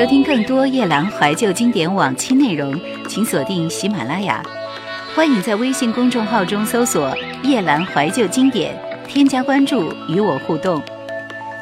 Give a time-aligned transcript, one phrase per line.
[0.00, 2.74] 收听更多夜兰怀旧经典往期内容，
[3.06, 4.42] 请锁定喜马拉雅。
[5.14, 7.14] 欢迎在微信公众号中搜索
[7.44, 8.74] “夜兰怀旧经典”，
[9.06, 10.82] 添加关注与我互动。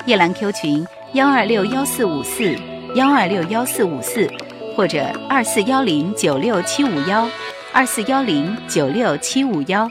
[0.06, 2.56] 夜兰 Q 群：幺二六幺四五四
[2.94, 4.30] 幺二六幺四五四，
[4.76, 7.28] 或者二四幺零九六七五幺
[7.72, 9.90] 二四幺零九六七五幺。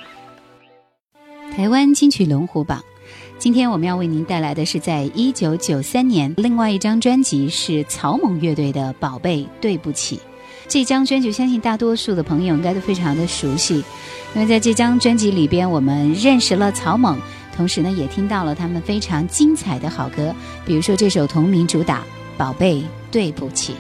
[1.54, 2.82] 台湾金曲龙虎榜。
[3.40, 10.18] 今天我们要为您带来的是，在一九九三年，另外一张专辑是草蜢乐队的《宝贝对不起》。
[10.68, 13.76] 这张专辑，相信大多数的朋友应该都非常的熟悉，
[14.34, 17.16] 因为在这张专辑里边，我们认识了草蜢，
[17.56, 20.34] 同时呢，也听到了他们非常精彩的好歌，
[20.66, 22.00] 比如说这首同名主打
[22.38, 23.74] 《宝贝对不起》。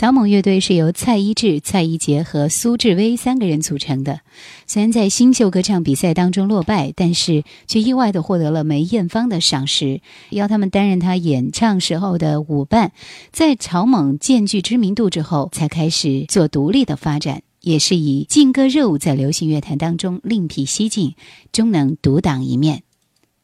[0.00, 4.20] 草蜢乐队是由蔡一智、蔡一杰和苏志威三个人组成的。
[4.66, 10.00] 虽然在新秀歌唱比赛当中落败，但是却意外的获得了梅艳芳的赏识，
[10.30, 12.92] 邀他们担任他演唱时候的舞伴。
[13.30, 21.14] 在草蜢渐具知名度之后，才开始做独立的发展，也是以劲歌热舞在流行乐坛当中另辟蹊径，
[21.52, 22.84] 终能独当一面。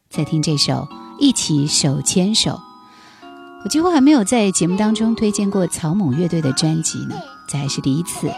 [0.08, 0.72] 再听这首
[1.20, 2.52] 《一起手牵手》。
[3.66, 7.16] 我几乎还没有在节目当中推荐过草蜢乐队的专辑呢，
[7.48, 8.30] 这还是第一次，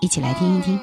[0.00, 0.78] 一起来听一听。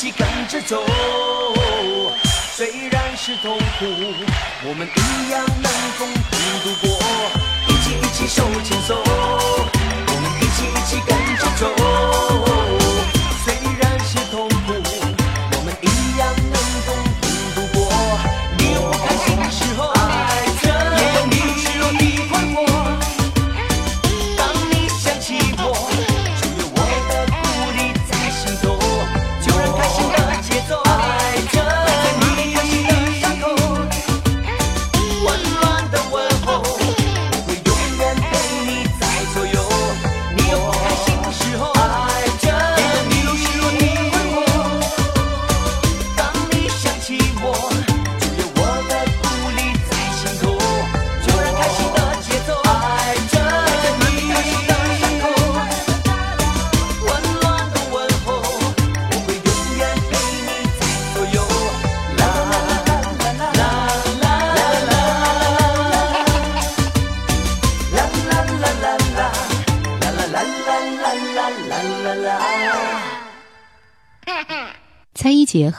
[0.00, 0.82] 一起跟着走。
[2.54, 3.84] 虽然是痛苦，
[4.64, 6.32] 我们一样能共同
[6.64, 6.98] 度过。
[7.68, 9.04] 一起一起手牵手，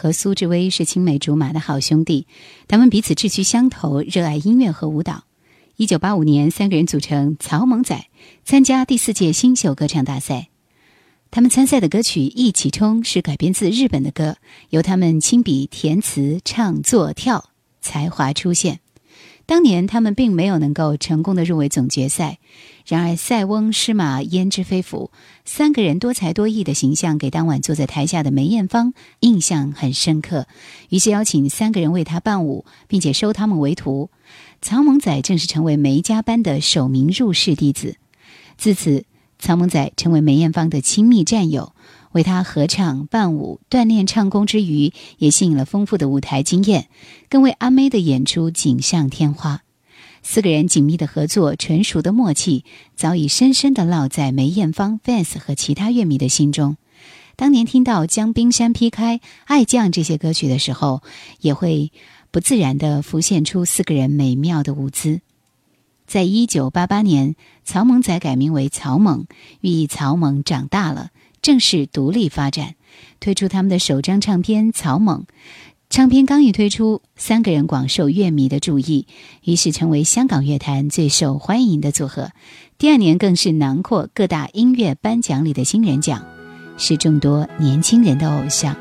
[0.02, 2.26] 和苏志威是青梅竹马的好兄弟，
[2.68, 5.26] 他们彼此志趣相投，热爱音乐和舞蹈。
[5.76, 8.08] 一九八五年，三个人组成草蜢仔，
[8.44, 10.48] 参加第四届新秀歌唱大赛。
[11.30, 14.38] 他们参赛的歌曲《一起冲》是改编自日本的歌，
[14.72, 18.80] 由他们亲笔填词、唱作、跳，才华出现。
[19.52, 22.40] 当年他们并没有能够成功的入围总决赛，
[22.88, 25.12] 然而塞翁失马焉知非福，
[25.44, 30.48] 三个人多才多艺的形象给当晚坐在台下的梅艳芳印象很深刻，
[30.88, 34.10] 于是邀请三个人为她伴舞，并且收他们为徒。
[34.62, 37.98] 曹猛仔正式成为梅家班的首名入室弟子，
[38.58, 39.04] 自此
[39.38, 41.74] 曹猛仔成为梅艳芳的亲密战友。
[42.12, 46.88] 为他合唱伴舞锻炼唱功之余，也吸引了丰富的舞台经验，
[47.30, 49.62] 更为阿妹的演出锦上添花。
[50.24, 52.64] 四个人紧密的合作，纯熟的默契，
[52.96, 56.78] 早已深深的烙在梅艳芳 fans 和其他乐迷的心中。
[57.36, 61.02] 当年听到《将冰山劈开》《爱将》这些歌曲的时候，
[61.40, 61.92] 也会
[62.30, 65.22] 不自然的浮现出四个人美妙的舞姿。
[66.06, 69.26] 在一九八八年，曹猛仔改名为曹猛，
[69.62, 71.10] 寓意曹猛长大了。
[71.42, 72.76] 正式独立发展，
[73.20, 75.22] 推出他们的首张唱片《草蜢》。
[75.90, 79.08] 唱片刚一推出，三个人广受乐迷的注意，
[79.44, 82.32] 于是成为香港乐坛最受欢迎的组合。
[82.78, 86.24] 第二年更是囊括各大音乐颁奖礼的新人奖，
[86.78, 88.76] 是众多年轻人的偶像。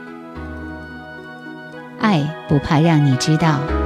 [1.99, 3.80] 爱不怕让你知道。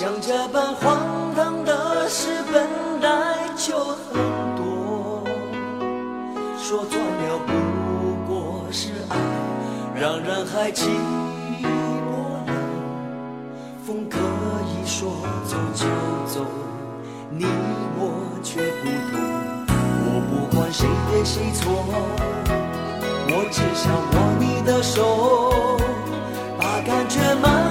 [0.00, 0.96] 像这般荒
[1.36, 2.66] 唐的事本
[3.02, 4.16] 来就很
[4.56, 5.22] 多，
[6.56, 7.52] 说穿了不
[8.26, 9.16] 过是爱，
[9.94, 10.86] 让人还寂
[11.60, 11.66] 寞
[12.46, 12.52] 呢。
[13.86, 15.12] 风可以说
[15.44, 15.84] 走就
[16.26, 16.46] 走，
[17.28, 17.44] 你
[17.98, 19.20] 我却不同，
[20.06, 21.70] 我不管谁对谁错，
[23.28, 24.96] 我只想握你的手，
[26.58, 27.69] 把感觉慢。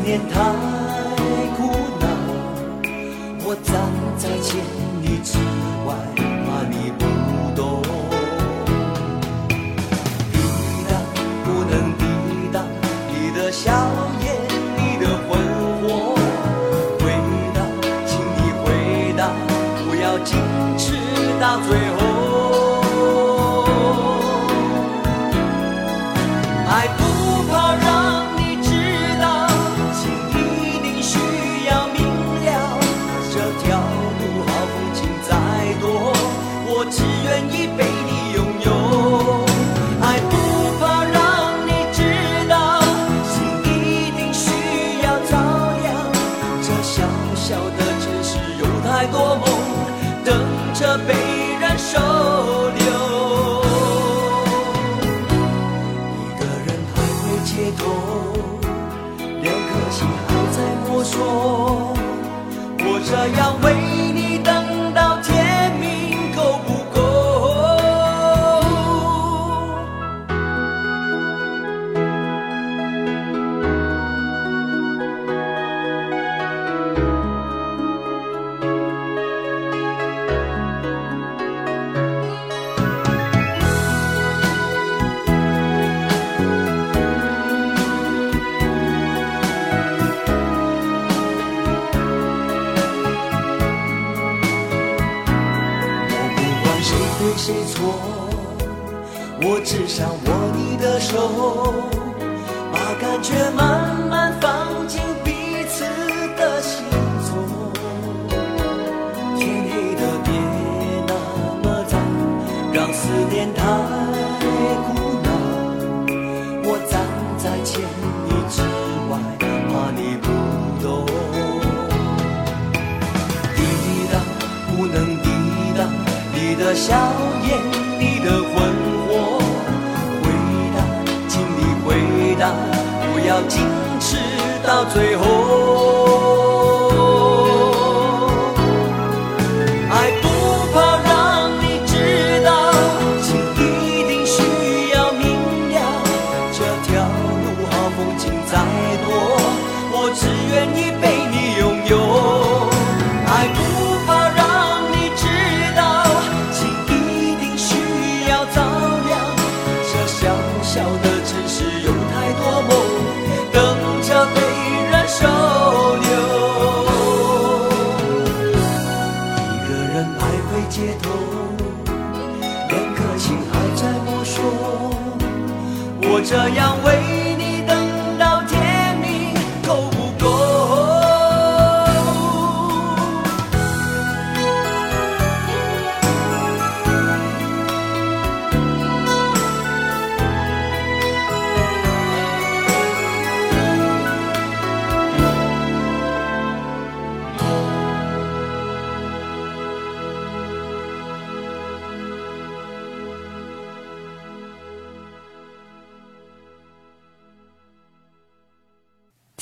[0.00, 0.40] 思念太
[1.56, 2.06] 苦恼
[3.44, 3.74] 我站
[4.16, 4.79] 在前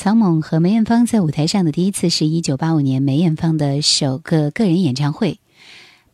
[0.08, 5.38] 曹猛和梅艳芳在舞台上的第一次是一九八五年梅艳芳的首个个人演唱会。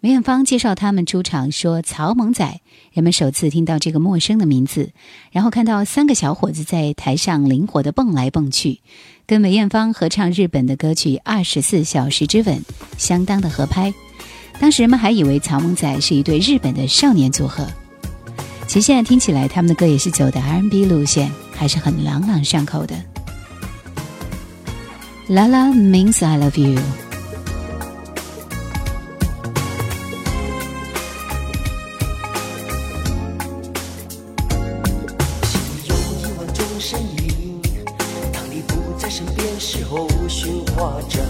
[0.00, 2.58] 梅艳芳介绍他们出场说：“曹猛仔，
[2.92, 4.90] 人们首次听到这个陌生的名字，
[5.30, 8.80] 然后看到三个小伙子在台上灵活的蹦来蹦去，
[9.28, 12.56] 跟梅艳芳合唱日本的歌曲《二十四小时之吻》，
[12.98, 13.94] 相当的合拍。
[14.58, 17.64] 当时人们还以为曹猛仔是一对日本的少年组合。
[18.66, 23.00] 其实现在听起来，他们的歌也是走的 R&B 路线，还是很朗朗上口的。”
[25.26, 26.78] Lala means I love you。
[35.42, 37.58] 心里有一万种声音，
[38.34, 41.22] 当你不在身边时候，喧哗着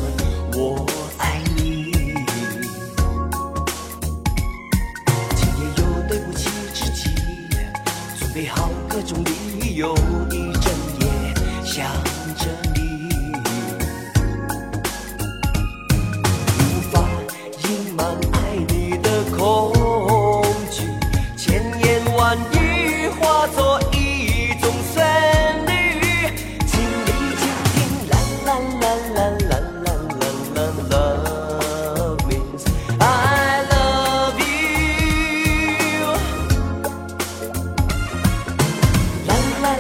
[39.65, 39.71] 啦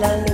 [0.00, 0.08] 啦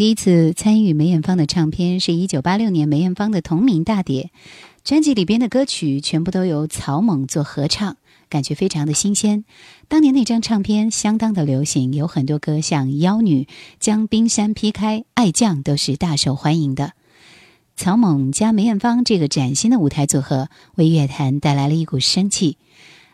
[0.00, 4.30] 第一次参与梅艳芳的唱片是一九八六年梅艳芳的同名大碟，
[4.82, 7.98] 专辑里边的歌曲全部都由曹猛做合唱，
[8.30, 9.44] 感觉非常的新鲜。
[9.88, 13.42] 当年那张唱片相当的流行，有很多歌像《妖女》
[13.78, 16.94] 《将冰山劈开》《爱将》都是大受欢迎的。
[17.76, 22.56] 曹猛加梅艳芳这个崭新的舞台组合，为乐坛带来了一股生气。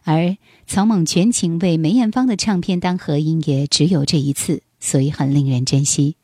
[0.05, 0.37] 而
[0.69, 6.15] 曹猛全情为梅艳芳的唱片当合音，也只有这一次，所以很令人珍惜。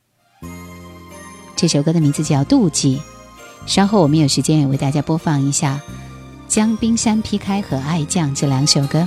[1.57, 2.97] 这首歌的名字叫《妒忌》，
[3.67, 5.81] 稍后我们有时间也为大家播放一下
[6.49, 9.07] 《将冰山劈开》和《爱将》这两首歌。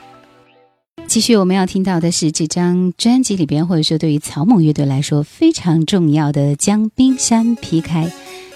[1.11, 8.05] 继续，我们要听到的是这张专辑里边，或者说对于草蜢乐队来说非常重要的《将冰山劈开》，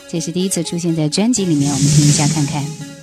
[0.10, 2.95] 这是第一次出现在专辑里面，我们听一下看看。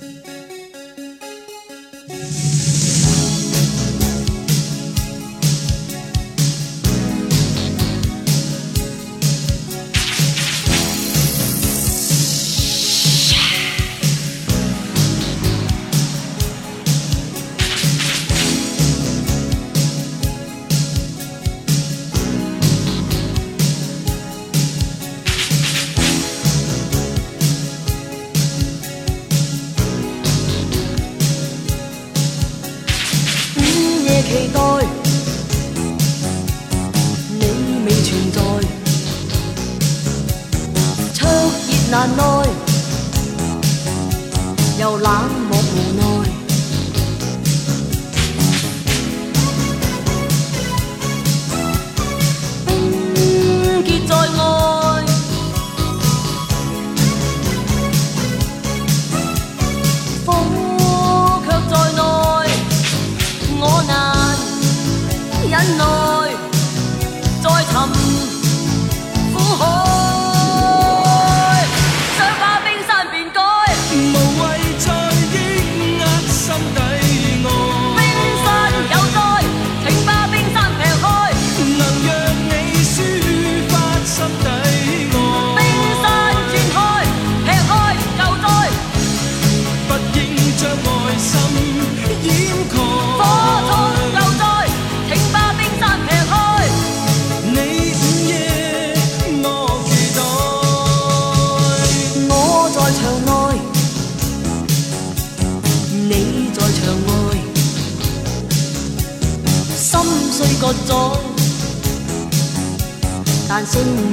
[113.85, 114.12] 但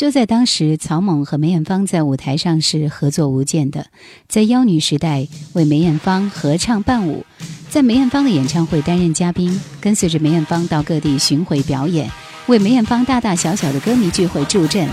[0.00, 3.84] 就，在当时，曹猛和梅艳芳在舞台上是合作无间的。
[4.28, 7.26] 在妖女时代，为梅艳芳合唱伴舞，
[7.68, 12.10] 在梅艳芳的演唱会担任嘉宾，跟随着梅艳芳到各地巡回表演，
[12.46, 14.88] 为梅艳芳大大小小的歌迷聚会助阵，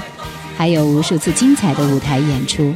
[0.57, 2.75] 还有无数次精彩的舞台演出。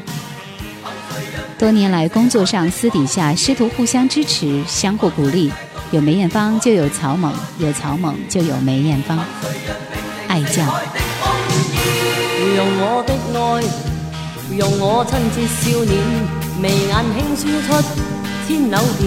[1.59, 5.51] 多年来，工作上、私底下师徒互相支持，相互鼓励。
[5.91, 9.19] 有梅艳芳就有曹猛，有曹猛就有梅艳芳。
[10.29, 11.10] 爱将。
[12.55, 13.39] 用我的爱，
[14.57, 15.91] 用我亲切笑脸，
[16.59, 17.67] 眉眼轻舒出
[18.45, 19.01] 千缕变，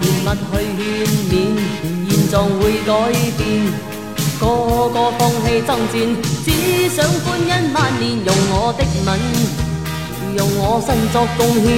[0.00, 1.32] 甜蜜去劝勉，
[2.08, 2.90] 现状会改
[3.38, 3.40] 变，
[4.40, 4.42] 个
[4.90, 5.94] 个放弃争战，
[6.44, 6.46] 只
[6.88, 8.02] 想欢欣万年。
[8.24, 9.08] 用我的吻，
[10.36, 11.68] 用我身作贡献，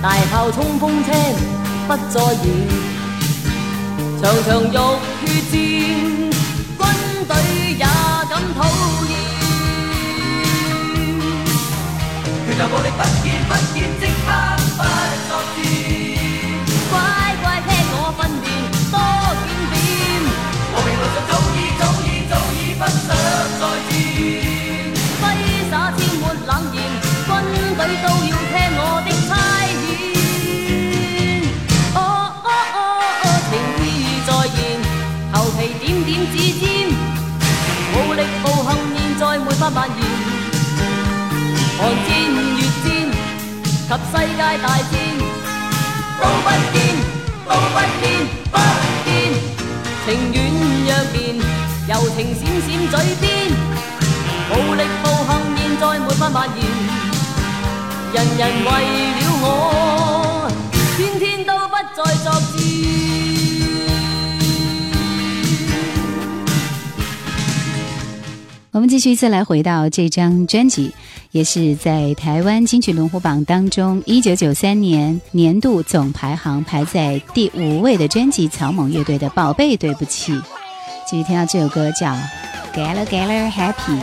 [0.00, 1.10] 大炮冲锋车
[1.88, 2.46] 不再远，
[4.22, 5.54] 场场浴血战，
[13.72, 14.23] 见不
[44.14, 44.94] 世界大戰，
[46.20, 46.78] 都不見，
[47.48, 48.02] 都不見，
[48.52, 48.54] 不
[49.04, 49.06] 見。
[50.06, 50.36] 情願
[50.86, 51.18] 若蓮，
[51.88, 53.24] 柔情閃閃嘴邊，
[54.50, 56.58] 無力暴行現在沒法蔓延。
[58.12, 58.66] 人人為
[59.16, 59.44] 了我，
[60.96, 62.54] 天天都不再作戰。
[68.70, 70.94] 我们继续再来回到这张专辑，
[71.34, 80.32] 也是在台湾金曲龙虎榜当中，一九九三年年度总排行排在第五位的专辑，草蜢乐队的《宝贝对不起》。
[81.10, 82.06] 继续听到这首歌叫
[82.72, 84.00] 《Gala Gala Happy》。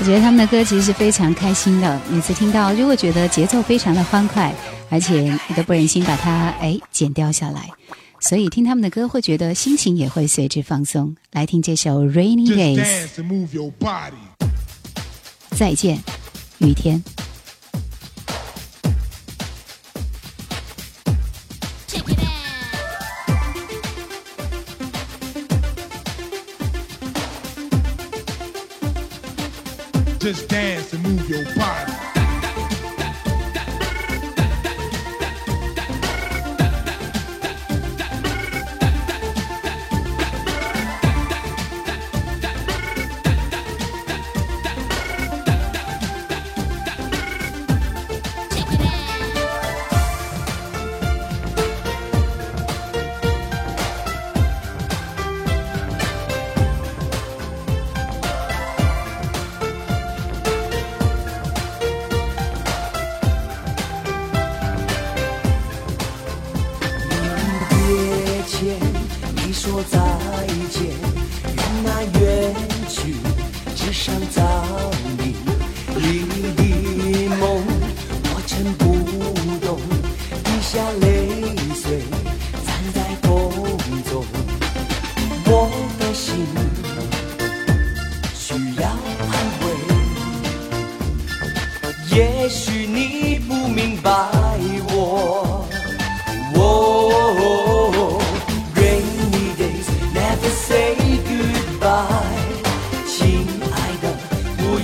[0.00, 4.50] 我觉得他们的歌其实是非常开心的，每次听到，如果觉得节奏非常的欢快，
[4.88, 7.68] 而且你都不忍心把它哎剪掉下来，
[8.18, 11.14] 所以听他们的歌会觉得心情也会随之放松。
[11.32, 12.82] 来听这首《Rainy Days》.
[15.50, 15.98] 再见，
[16.58, 17.04] 雨天。
[30.20, 31.89] Just dance and move your body.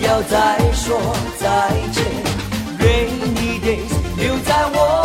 [0.07, 0.97] 要再说
[1.37, 2.05] 再见
[2.79, 4.96] rainy days 留在我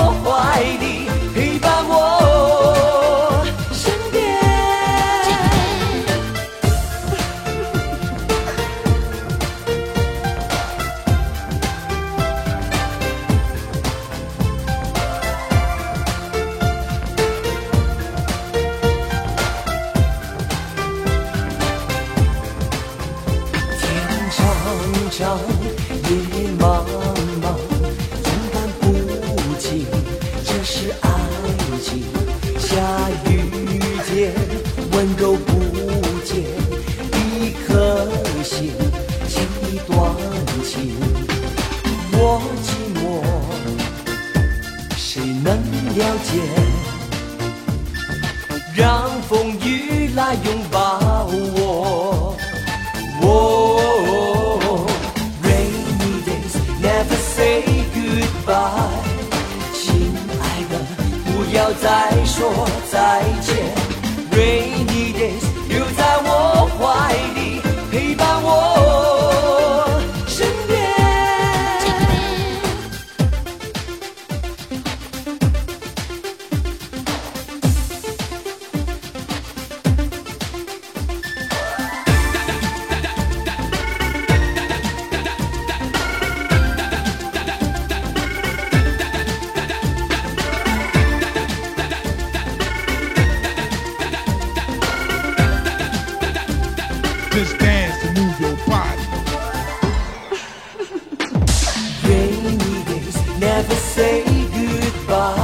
[103.94, 105.36] say goodbye，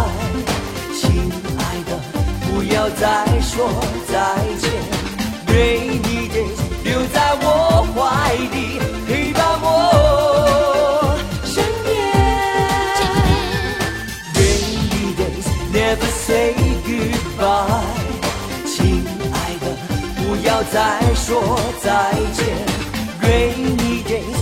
[1.00, 1.90] 亲爱的，
[2.46, 3.06] 不要再
[3.42, 3.70] 说
[4.08, 4.16] 再
[4.60, 4.66] 见。
[5.48, 7.46] Rainy days 留在我
[7.96, 9.66] 怀里，陪伴我
[11.44, 11.86] 身边。
[14.36, 16.54] Rainy days never say
[16.86, 17.82] goodbye，
[18.66, 19.66] 亲爱的，
[20.16, 20.76] 不要再
[21.16, 21.26] 说
[21.82, 22.46] 再见。
[23.22, 24.40] Rainy days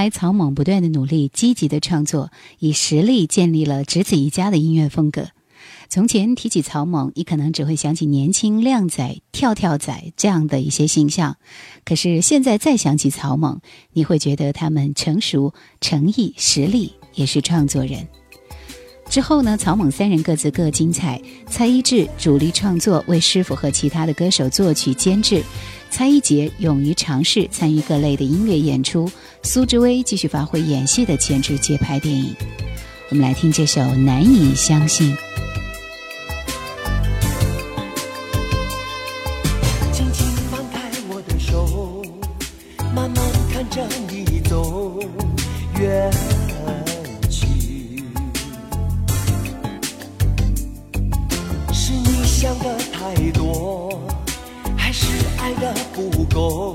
[0.00, 5.28] 来曹猛不断的努力积极的创作以实力建立了只此一家的音乐风格。
[5.90, 11.36] 从前提起曹猛你可能只会想起年轻靓仔跳跳仔这样的一些形象
[11.84, 13.60] 可是现在再想起曹猛
[13.92, 18.08] 你会觉得他们成熟诚意实力也是创作人。
[19.10, 25.44] 之后呢曹猛三人各自各精彩蔡一智主力创作为师傅和其他的歌手作曲监制。
[25.90, 29.10] 蔡一杰勇于尝试参与各类的音乐演出，
[29.42, 32.34] 苏志威继续发挥演戏的潜质接拍电影。
[33.10, 35.14] 我们来听这首《难以相信》。
[39.92, 42.02] 轻轻放开我的手，
[42.94, 43.16] 慢慢
[43.52, 44.98] 看着你走
[45.78, 46.10] 远。
[56.30, 56.69] rincón.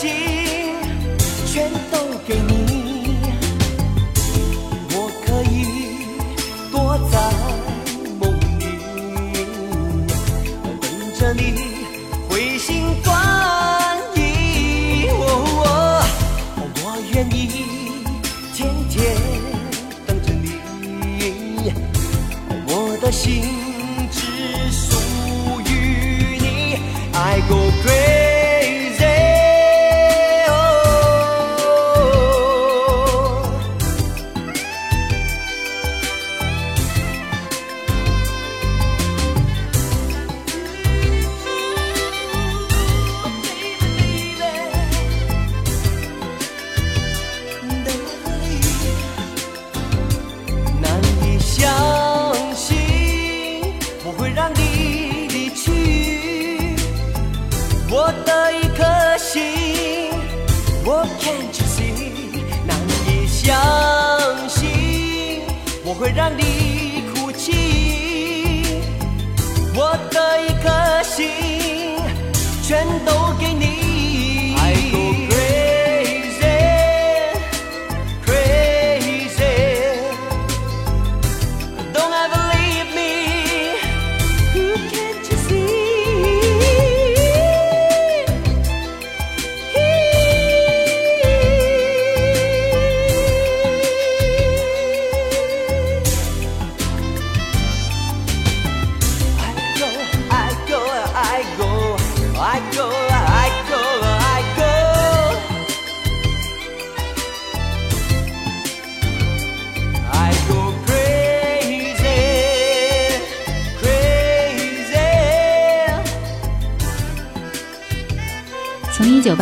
[0.00, 0.39] 心。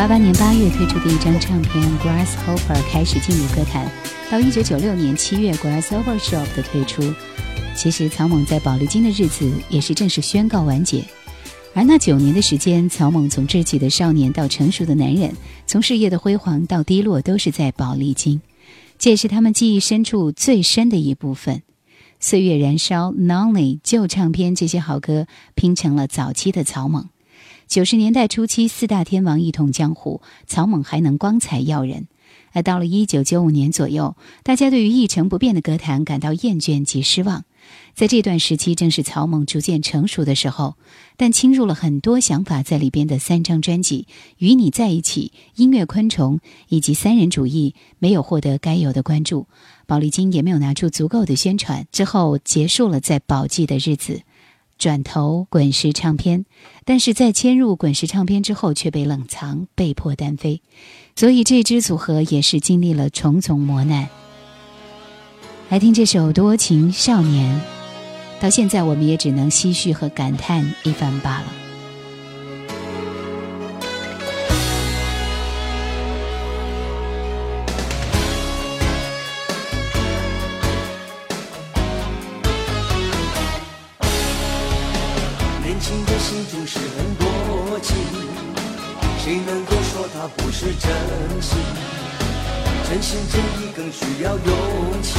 [0.09, 3.87] 八年八月推出的一张唱片 grasshopper 开始进入歌坛
[4.31, 7.03] 到一九九六年七月 grasshoppershop 的推出。
[7.77, 11.05] 其实草蜢在宝丽金的日子也是正式宣告完结。
[11.75, 15.31] 而那九年的时间草蜢从稚气的少年到成熟的男人
[15.67, 18.41] 从事业的辉煌到低落都是在宝丽金
[18.99, 21.61] 这也是他们记忆深处最深的一部分。
[22.19, 27.09] 岁月燃烧 lonely 旧唱片这些好歌拼成了早期的草蜢
[27.69, 32.09] 九十年代初期，四大天王一统江湖，曹猛还能光彩耀人。
[32.53, 37.45] 而到了一九九五年左右，大家对于一成不变的歌坛感到厌倦及失望。
[37.95, 40.77] 在这段时期，正是曹猛逐渐成熟的时候，
[41.19, 44.07] 但侵入了很多想法在里边的三张专辑
[44.39, 46.39] 《与你在一起》《音乐昆虫》
[46.71, 49.47] 以及三人主义没有获得该有的关注，
[49.87, 54.23] 宝丽金也没有拿出足够的宣传，之后结束了在宝记的日子，
[54.79, 56.47] 转投滚石唱片，
[56.85, 60.63] 但是在迁入滚石唱片之后却被冷藏，被迫单飞，
[61.17, 64.09] 所以这支组合也是经历了重重磨难。
[65.69, 67.61] 来听这首《多情少年》，
[68.43, 71.68] 到现在我们也只能唏嘘和感叹一番罢了。
[86.29, 87.97] 心总是很多情，
[89.19, 90.93] 谁能够说他不是真
[91.41, 91.57] 心？
[92.87, 95.19] 真心真意更需要勇气，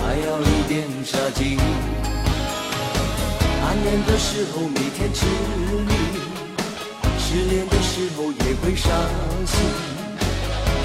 [0.00, 1.58] 还要一点傻劲。
[3.66, 5.26] 暗恋的时候每天痴
[5.84, 5.92] 迷，
[7.18, 8.90] 失恋的时候也会伤
[9.44, 9.60] 心，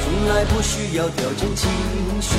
[0.03, 1.69] 从来不需要调整情
[2.19, 2.35] 绪，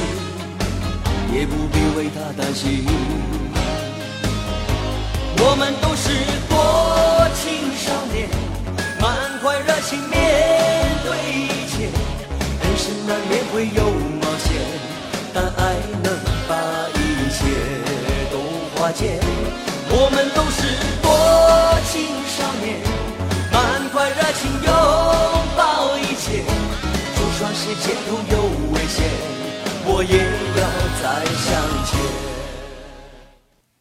[1.33, 2.85] 也不必为他担心。
[5.45, 6.09] 我们都是
[6.49, 6.55] 多
[7.35, 8.31] 情少年，
[9.01, 9.11] 满
[9.43, 10.15] 怀热情面
[11.03, 11.91] 对一切。
[12.63, 13.91] 人生难免会有
[14.23, 14.55] 冒险，
[15.35, 16.15] 但爱能
[16.47, 16.55] 把
[16.95, 17.43] 一切
[18.31, 18.39] 都
[18.79, 19.19] 化解。
[19.91, 20.63] 我们都是
[21.03, 21.11] 多
[21.91, 22.79] 情少年，
[23.51, 24.71] 满怀热情拥
[25.57, 26.47] 抱一切。
[27.19, 28.35] 就算是前途有
[28.73, 29.11] 危险，
[29.87, 30.23] 我也
[30.55, 30.63] 要
[31.03, 31.51] 再向
[31.85, 32.32] 前。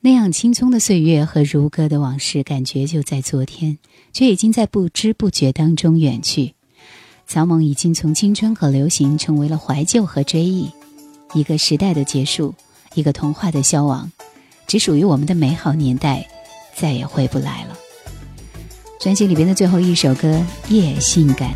[0.04, 3.78] 那样青葱的岁月和如歌的往事，感觉就在昨天，
[4.12, 6.56] 却已经在不知不觉当中远去。
[7.28, 10.72] 曹猛已经从青春和流行，成为了怀旧和追忆，
[11.36, 12.56] 一个时代的结束，
[12.96, 14.12] 一个童话的消亡，
[14.66, 16.28] 只属于我们的美好年代，
[16.76, 17.78] 再也回不来了。
[19.00, 20.44] 专辑里边的最后一首歌
[20.74, 21.54] 《夜性感》。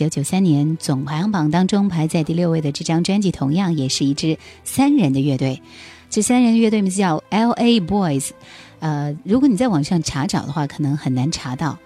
[0.00, 5.60] 九九三年总排行榜当中排在第六位的这张专辑，同样也是一支三人的乐队。
[6.08, 7.82] 这三人乐队名字叫 L.A.
[7.82, 8.30] Boys。
[8.78, 11.76] 呃，如果你在网上查找的话，可能很难查到。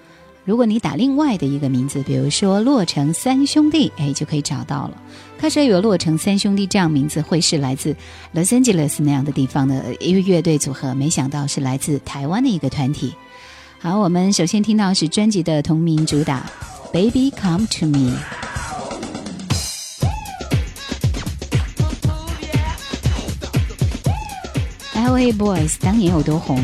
[0.44, 5.02] 如果你打另外的一个名字，比如说洛城三兄弟，哎，就可以找到了。
[5.36, 7.96] 开始以为洛城三兄弟这样名字会是来自
[8.32, 13.12] Los Angeles 那样的地方的一个乐队组合，没想到是来自台湾的一个团体。
[13.80, 16.40] 好，我们首先听到是专辑的同名主打
[16.94, 18.12] 《Baby Come to Me》。
[24.94, 25.32] L.A.
[25.32, 26.62] Boys 当年有多红，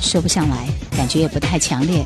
[0.00, 0.66] 说不上来，
[0.96, 2.02] 感觉也不太强烈。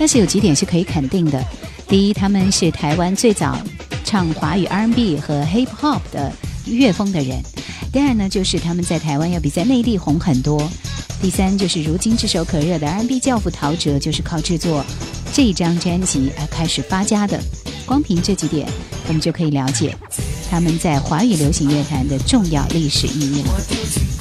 [0.00, 1.40] 但是有几点是可以肯定的：
[1.86, 3.56] 第一，他们是台湾最早
[4.04, 6.32] 唱华语 R&B 和 Hip Hop 的
[6.66, 7.40] 乐风的人；
[7.92, 10.58] 第二呢，就是他们在台湾要比在内地红很多；
[11.20, 14.84] 第三，就是如今炙手可热的 R&B 教父陶喆就是靠制作
[15.32, 17.40] 这张专辑而开始发家的。
[17.86, 18.68] 光凭这几点，
[19.08, 19.96] 我们就可以了解
[20.50, 24.11] 他们在华语流行乐坛的重要历史意义了。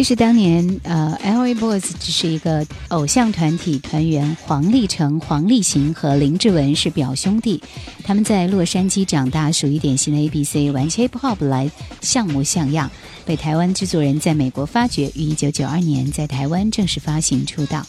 [0.00, 1.54] 其实当年，呃，L.A.
[1.54, 7.62] Boys 只是一个偶像团体，团员黄立成、黄立行和林志文是表兄弟。
[8.02, 11.70] 他们在洛杉矶长大，属于典型的 A.B.C，玩 Hip Hop 来
[12.00, 12.90] 像模像样，
[13.26, 17.86] 被台湾制作人在美国发掘，于1992年在台湾正式发行出道。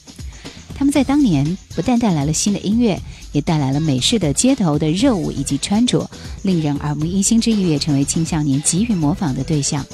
[0.76, 3.00] 他们在当年不但带来了新的音乐，
[3.32, 9.86] 也带来了美式的街头的热舞以及穿着，令人耳目一新之余，也成为青少年急于模仿的对象。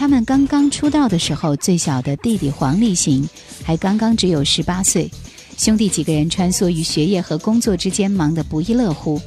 [0.00, 3.28] 他们刚刚出道的时候，最小的弟弟黄立行
[3.62, 5.10] 还刚刚只有十八岁，
[5.58, 9.20] 兄弟几个人穿梭于学业和工作之间，忙得不亦乐乎。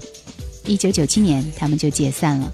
[0.65, 2.51] 一九九七年，他们就解散了，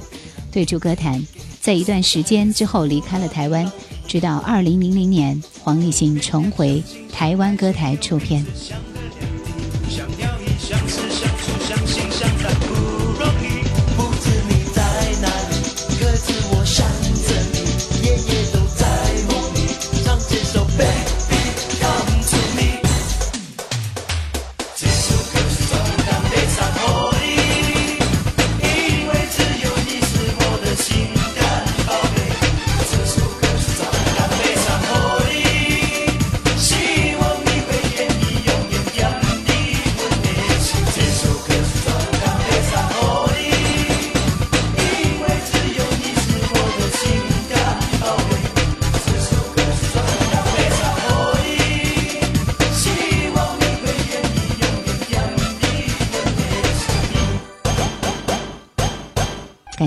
[0.51, 1.25] 退出歌坛，
[1.61, 3.71] 在一段时间之后离开了台湾，
[4.05, 8.45] 直到二零零零年，黄立行重回台湾歌台出片。